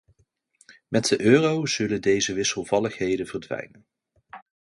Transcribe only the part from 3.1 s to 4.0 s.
verdwijnen.